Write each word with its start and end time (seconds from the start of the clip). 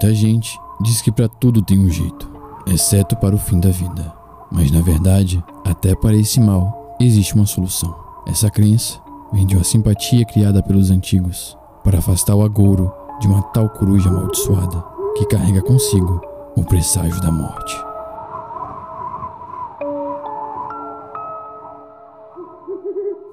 Muita 0.00 0.14
gente 0.14 0.56
diz 0.80 1.02
que 1.02 1.10
para 1.10 1.28
tudo 1.28 1.60
tem 1.60 1.76
um 1.76 1.90
jeito, 1.90 2.30
exceto 2.68 3.16
para 3.16 3.34
o 3.34 3.38
fim 3.38 3.58
da 3.58 3.68
vida. 3.70 4.14
Mas 4.48 4.70
na 4.70 4.80
verdade, 4.80 5.42
até 5.64 5.92
para 5.92 6.14
esse 6.14 6.40
mal 6.40 6.94
existe 7.00 7.34
uma 7.34 7.46
solução. 7.46 7.92
Essa 8.24 8.48
crença 8.48 9.00
vem 9.32 9.44
de 9.44 9.56
uma 9.56 9.64
simpatia 9.64 10.24
criada 10.24 10.62
pelos 10.62 10.92
antigos 10.92 11.58
para 11.82 11.98
afastar 11.98 12.36
o 12.36 12.44
agouro 12.44 12.92
de 13.20 13.26
uma 13.26 13.42
tal 13.42 13.68
coruja 13.70 14.08
amaldiçoada 14.08 14.84
que 15.16 15.26
carrega 15.26 15.62
consigo 15.62 16.20
o 16.56 16.62
presságio 16.62 17.20
da 17.20 17.32
morte. 17.32 17.76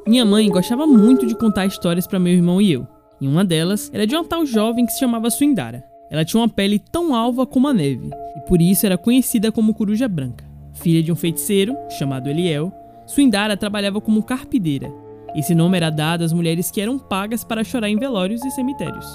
Minha 0.07 0.25
mãe 0.25 0.49
gostava 0.49 0.87
muito 0.87 1.27
de 1.27 1.35
contar 1.35 1.67
histórias 1.67 2.07
para 2.07 2.17
meu 2.17 2.33
irmão 2.33 2.59
e 2.59 2.71
eu. 2.71 2.87
E 3.21 3.27
uma 3.27 3.45
delas 3.45 3.91
era 3.93 4.07
de 4.07 4.15
uma 4.15 4.25
tal 4.25 4.47
jovem 4.47 4.87
que 4.87 4.93
se 4.93 4.99
chamava 4.99 5.29
Suindara. 5.29 5.93
Ela 6.15 6.23
tinha 6.23 6.39
uma 6.39 6.47
pele 6.47 6.79
tão 6.79 7.13
alva 7.13 7.45
como 7.45 7.67
a 7.67 7.73
neve, 7.73 8.09
e 8.37 8.39
por 8.47 8.61
isso 8.61 8.85
era 8.85 8.97
conhecida 8.97 9.51
como 9.51 9.73
Coruja 9.73 10.07
Branca. 10.07 10.45
Filha 10.71 11.03
de 11.03 11.11
um 11.11 11.15
feiticeiro, 11.15 11.75
chamado 11.89 12.29
Eliel, 12.29 12.71
Suindara 13.05 13.57
trabalhava 13.57 13.99
como 13.99 14.23
carpideira. 14.23 14.89
Esse 15.35 15.53
nome 15.53 15.75
era 15.75 15.89
dado 15.89 16.23
às 16.23 16.31
mulheres 16.31 16.71
que 16.71 16.79
eram 16.79 16.97
pagas 16.97 17.43
para 17.43 17.65
chorar 17.65 17.89
em 17.89 17.99
velórios 17.99 18.45
e 18.45 18.51
cemitérios. 18.51 19.05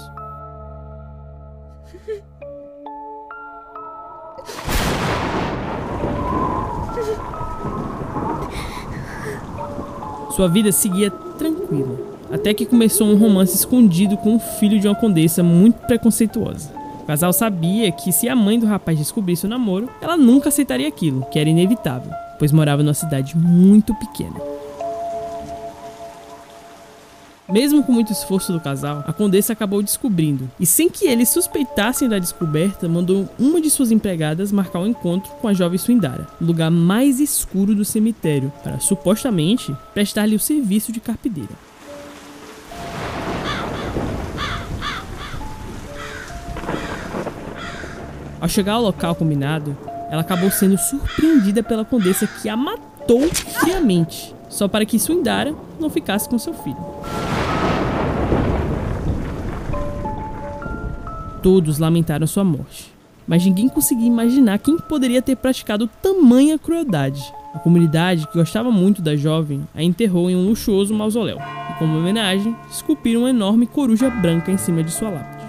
Sua 10.35 10.47
vida 10.47 10.71
seguia 10.71 11.09
tranquila, 11.09 11.97
até 12.31 12.53
que 12.53 12.63
começou 12.63 13.07
um 13.07 13.17
romance 13.17 13.55
escondido 13.55 14.17
com 14.17 14.35
o 14.35 14.39
filho 14.39 14.79
de 14.79 14.87
uma 14.87 14.93
condessa 14.93 15.41
muito 15.41 15.79
preconceituosa. 15.87 16.80
Casal 17.11 17.33
sabia 17.33 17.91
que 17.91 18.09
se 18.09 18.29
a 18.29 18.35
mãe 18.37 18.57
do 18.57 18.65
rapaz 18.65 18.97
descobrisse 18.97 19.45
o 19.45 19.49
namoro, 19.49 19.89
ela 19.99 20.15
nunca 20.15 20.47
aceitaria 20.47 20.87
aquilo, 20.87 21.25
que 21.25 21.37
era 21.37 21.49
inevitável, 21.49 22.09
pois 22.39 22.53
morava 22.53 22.81
numa 22.81 22.93
cidade 22.93 23.35
muito 23.35 23.93
pequena. 23.95 24.39
Mesmo 27.49 27.83
com 27.83 27.91
muito 27.91 28.13
esforço 28.13 28.53
do 28.53 28.61
casal, 28.61 29.03
a 29.05 29.11
condessa 29.11 29.51
acabou 29.51 29.83
descobrindo, 29.83 30.49
e 30.57 30.65
sem 30.65 30.89
que 30.89 31.05
eles 31.05 31.27
suspeitassem 31.27 32.07
da 32.07 32.17
descoberta, 32.17 32.87
mandou 32.87 33.27
uma 33.37 33.59
de 33.59 33.69
suas 33.69 33.91
empregadas 33.91 34.49
marcar 34.49 34.79
um 34.79 34.87
encontro 34.87 35.33
com 35.41 35.49
a 35.49 35.53
jovem 35.53 35.77
Suindara, 35.77 36.25
no 36.39 36.47
lugar 36.47 36.71
mais 36.71 37.19
escuro 37.19 37.75
do 37.75 37.83
cemitério, 37.83 38.53
para 38.63 38.79
supostamente 38.79 39.75
prestar-lhe 39.93 40.37
o 40.37 40.39
serviço 40.39 40.93
de 40.93 41.01
carpideira. 41.01 41.70
Ao 48.41 48.49
chegar 48.49 48.73
ao 48.73 48.81
local 48.81 49.13
combinado, 49.13 49.77
ela 50.09 50.21
acabou 50.21 50.49
sendo 50.49 50.75
surpreendida 50.75 51.61
pela 51.61 51.85
condessa 51.85 52.25
que 52.25 52.49
a 52.49 52.57
matou 52.57 53.29
friamente, 53.29 54.33
só 54.49 54.67
para 54.67 54.83
que 54.83 54.97
Suindara 54.97 55.53
não 55.79 55.91
ficasse 55.91 56.27
com 56.27 56.39
seu 56.39 56.51
filho. 56.51 56.75
Todos 61.43 61.77
lamentaram 61.77 62.25
sua 62.25 62.43
morte, 62.43 62.91
mas 63.27 63.45
ninguém 63.45 63.69
conseguia 63.69 64.07
imaginar 64.07 64.57
quem 64.57 64.75
poderia 64.75 65.21
ter 65.21 65.35
praticado 65.35 65.87
tamanha 66.01 66.57
crueldade. 66.57 67.21
A 67.53 67.59
comunidade, 67.59 68.25
que 68.27 68.39
gostava 68.39 68.71
muito 68.71 69.03
da 69.03 69.15
jovem, 69.15 69.67
a 69.75 69.83
enterrou 69.83 70.31
em 70.31 70.35
um 70.35 70.47
luxuoso 70.47 70.95
mausoléu 70.95 71.37
e, 71.37 71.73
como 71.77 71.97
homenagem, 71.97 72.55
esculpiram 72.71 73.21
uma 73.21 73.29
enorme 73.29 73.67
coruja 73.67 74.09
branca 74.09 74.51
em 74.51 74.57
cima 74.57 74.81
de 74.81 74.91
sua 74.91 75.09
lápide. 75.09 75.40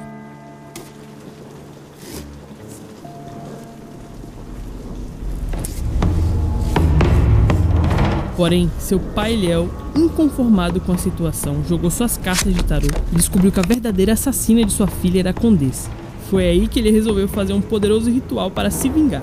Porém, 8.36 8.70
seu 8.78 8.98
pai 8.98 9.34
Eliel, 9.34 9.68
inconformado 9.94 10.80
com 10.80 10.92
a 10.92 10.98
situação, 10.98 11.62
jogou 11.68 11.90
suas 11.90 12.16
cartas 12.16 12.54
de 12.54 12.64
tarô 12.64 12.86
e 13.12 13.16
descobriu 13.16 13.52
que 13.52 13.60
a 13.60 13.62
verdadeira 13.62 14.14
assassina 14.14 14.64
de 14.64 14.72
sua 14.72 14.86
filha 14.86 15.20
era 15.20 15.30
a 15.30 15.34
Condessa. 15.34 15.90
Foi 16.30 16.46
aí 16.46 16.66
que 16.66 16.78
ele 16.80 16.90
resolveu 16.90 17.28
fazer 17.28 17.52
um 17.52 17.60
poderoso 17.60 18.10
ritual 18.10 18.50
para 18.50 18.70
se 18.70 18.88
vingar. 18.88 19.22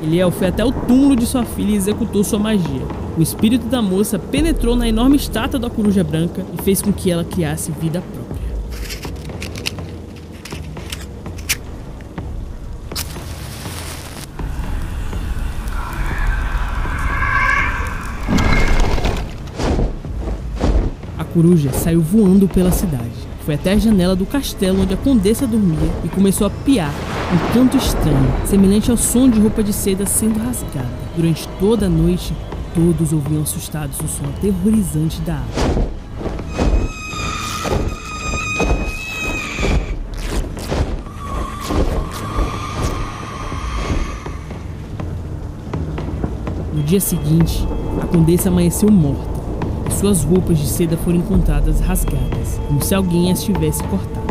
Eliel 0.00 0.30
foi 0.30 0.48
até 0.48 0.64
o 0.64 0.70
túmulo 0.70 1.16
de 1.16 1.26
sua 1.26 1.44
filha 1.44 1.72
e 1.72 1.76
executou 1.76 2.22
sua 2.22 2.38
magia. 2.38 2.82
O 3.18 3.22
espírito 3.22 3.66
da 3.66 3.82
moça 3.82 4.18
penetrou 4.18 4.76
na 4.76 4.88
enorme 4.88 5.16
estátua 5.16 5.58
da 5.58 5.68
coruja 5.68 6.04
branca 6.04 6.44
e 6.56 6.62
fez 6.62 6.80
com 6.80 6.92
que 6.92 7.10
ela 7.10 7.24
criasse 7.24 7.72
vida 7.72 8.00
própria. 8.00 9.13
Coruja 21.34 21.72
saiu 21.72 22.00
voando 22.00 22.46
pela 22.46 22.70
cidade. 22.70 23.10
Foi 23.44 23.56
até 23.56 23.72
a 23.72 23.78
janela 23.78 24.14
do 24.14 24.24
castelo 24.24 24.82
onde 24.82 24.94
a 24.94 24.96
condessa 24.96 25.46
dormia 25.46 25.90
e 26.04 26.08
começou 26.08 26.46
a 26.46 26.50
piar 26.50 26.94
um 27.34 27.52
canto 27.52 27.76
estranho, 27.76 28.32
semelhante 28.46 28.90
ao 28.90 28.96
som 28.96 29.28
de 29.28 29.40
roupa 29.40 29.62
de 29.62 29.72
seda 29.72 30.06
sendo 30.06 30.38
rasgada. 30.38 30.88
Durante 31.16 31.46
toda 31.58 31.86
a 31.86 31.88
noite, 31.88 32.32
todos 32.72 33.12
ouviam 33.12 33.42
assustados 33.42 33.98
o 33.98 34.08
som 34.08 34.24
aterrorizante 34.26 35.20
da 35.22 35.34
água. 35.34 35.84
No 46.72 46.82
dia 46.84 47.00
seguinte, 47.00 47.66
a 48.00 48.06
condessa 48.06 48.48
amanheceu 48.48 48.90
morta 48.90 49.33
suas 50.04 50.22
roupas 50.22 50.58
de 50.58 50.66
seda 50.66 50.98
foram 50.98 51.16
encontradas 51.16 51.80
rasgadas, 51.80 52.60
como 52.68 52.84
se 52.84 52.94
alguém 52.94 53.32
as 53.32 53.42
tivesse 53.42 53.82
cortado. 53.84 54.26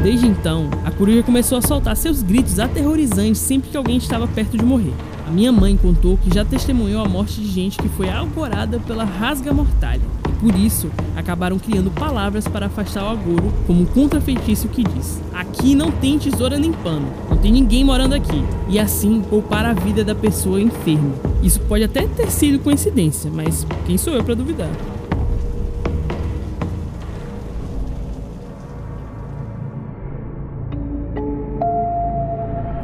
Desde 0.00 0.28
então, 0.28 0.70
a 0.84 0.90
coruja 0.92 1.24
começou 1.24 1.58
a 1.58 1.62
soltar 1.62 1.96
seus 1.96 2.22
gritos 2.22 2.60
aterrorizantes 2.60 3.40
sempre 3.40 3.70
que 3.70 3.76
alguém 3.76 3.96
estava 3.96 4.28
perto 4.28 4.56
de 4.56 4.64
morrer. 4.64 4.92
A 5.26 5.32
minha 5.32 5.50
mãe 5.50 5.76
contou 5.76 6.16
que 6.16 6.32
já 6.32 6.44
testemunhou 6.44 7.04
a 7.04 7.08
morte 7.08 7.40
de 7.40 7.48
gente 7.48 7.76
que 7.76 7.88
foi 7.88 8.08
alcorada 8.08 8.78
pela 8.78 9.02
rasga 9.02 9.52
mortalha. 9.52 10.02
E 10.28 10.32
por 10.34 10.54
isso, 10.54 10.92
acabaram 11.16 11.58
criando 11.58 11.90
palavras 11.90 12.46
para 12.46 12.66
afastar 12.66 13.02
o 13.02 13.08
agouro, 13.08 13.52
como 13.66 13.82
um 13.82 13.86
contrafeitiço 13.86 14.68
que 14.68 14.84
diz: 14.84 15.20
Aqui 15.32 15.74
não 15.74 15.90
tem 15.90 16.20
tesoura 16.20 16.56
nem 16.56 16.72
pano, 16.72 17.08
tem 17.44 17.52
ninguém 17.52 17.84
morando 17.84 18.14
aqui. 18.14 18.42
E 18.70 18.78
assim 18.78 19.20
poupar 19.20 19.66
a 19.66 19.74
vida 19.74 20.02
da 20.02 20.14
pessoa 20.14 20.58
enferma. 20.58 21.12
Isso 21.42 21.60
pode 21.60 21.84
até 21.84 22.06
ter 22.06 22.30
sido 22.30 22.58
coincidência, 22.58 23.30
mas 23.30 23.66
quem 23.84 23.98
sou 23.98 24.14
eu 24.14 24.24
para 24.24 24.34
duvidar? 24.34 24.70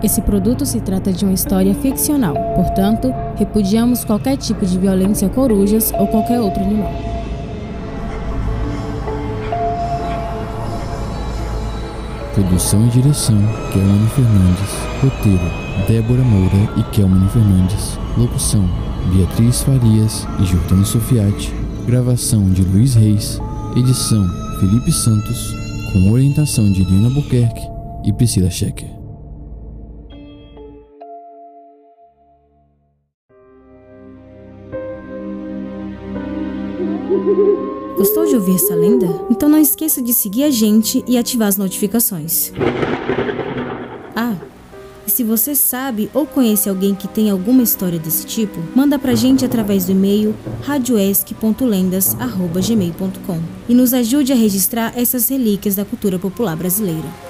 Esse 0.03 0.21
produto 0.21 0.66
se 0.66 0.78
trata 0.81 1.10
de 1.10 1.25
uma 1.25 1.32
história 1.32 1.75
ficcional, 1.75 2.34
portanto, 2.54 3.15
repudiamos 3.37 4.04
qualquer 4.04 4.37
tipo 4.37 4.66
de 4.66 4.78
violência 4.78 5.27
a 5.27 5.31
corujas 5.31 5.91
ou 5.98 6.06
qualquer 6.06 6.38
outro 6.38 6.62
animal. 6.62 7.20
Produção 12.41 12.87
e 12.87 12.89
direção: 12.89 13.37
Kelman 13.71 14.09
Fernandes. 14.16 14.71
Roteiro: 15.03 15.45
Débora 15.87 16.22
Moura 16.22 16.72
e 16.78 16.83
Kelman 16.84 17.28
Fernandes. 17.28 17.98
Locução: 18.16 18.66
Beatriz 19.15 19.63
Farias 19.63 20.27
e 20.41 20.47
Jordano 20.47 20.87
Sofiati. 20.87 21.53
Gravação 21.87 22.48
de 22.48 22.63
Luiz 22.63 22.95
Reis. 22.95 23.39
Edição: 23.77 24.27
Felipe 24.59 24.91
Santos. 24.91 25.54
Com 25.92 26.10
orientação 26.10 26.72
de 26.72 26.83
Lina 26.83 27.10
Buquerque 27.10 27.60
e 28.07 28.13
Priscila 28.15 28.48
Schecker. 28.48 28.89
Gostou 38.01 38.25
de 38.25 38.35
ouvir 38.35 38.55
essa 38.55 38.75
lenda? 38.75 39.07
Então 39.29 39.47
não 39.47 39.59
esqueça 39.59 40.01
de 40.01 40.15
seguir 40.15 40.45
a 40.45 40.51
gente 40.51 41.05
e 41.07 41.19
ativar 41.19 41.49
as 41.49 41.59
notificações. 41.59 42.51
Ah, 44.17 44.37
e 45.07 45.11
se 45.11 45.23
você 45.23 45.55
sabe 45.55 46.09
ou 46.15 46.25
conhece 46.25 46.71
alguém 46.71 46.95
que 46.95 47.07
tem 47.07 47.29
alguma 47.29 47.63
história 47.63 47.99
desse 47.99 48.25
tipo, 48.25 48.59
manda 48.75 48.99
pra 48.99 49.15
gente 49.15 49.45
através 49.45 49.85
do 49.85 49.93
e-mail 49.93 50.35
radioesc.lendas.gmail.com 50.63 53.41
e 53.69 53.75
nos 53.75 53.93
ajude 53.93 54.33
a 54.33 54.37
registrar 54.37 54.99
essas 54.99 55.29
relíquias 55.29 55.75
da 55.75 55.85
cultura 55.85 56.19
popular 56.19 56.57
brasileira. 56.57 57.29